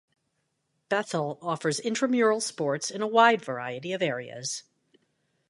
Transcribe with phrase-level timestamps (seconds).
[0.89, 4.63] Bethel offers Intramural sports in a wide variety of areas.